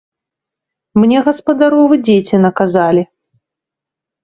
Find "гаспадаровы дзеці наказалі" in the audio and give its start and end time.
1.27-3.03